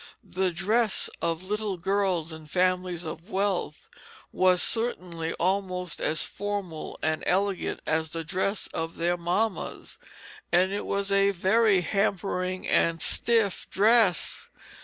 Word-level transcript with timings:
The 0.23 0.49
dress 0.49 1.11
of 1.21 1.43
little 1.43 1.77
girls 1.77 2.33
in 2.33 2.47
families 2.47 3.05
of 3.05 3.29
wealth 3.29 3.87
was 4.31 4.59
certainly 4.63 5.33
almost 5.33 6.01
as 6.01 6.23
formal 6.23 6.97
and 7.03 7.23
elegant 7.27 7.81
as 7.85 8.09
the 8.09 8.23
dress 8.23 8.65
of 8.73 8.95
their 8.97 9.15
mammas, 9.15 9.99
and 10.51 10.71
it 10.71 10.87
was 10.87 11.11
a 11.11 11.29
very 11.29 11.81
hampering 11.81 12.67
and 12.67 12.99
stiff 12.99 13.69
dress. 13.69 14.49